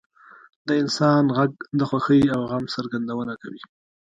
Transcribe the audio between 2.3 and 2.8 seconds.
او غم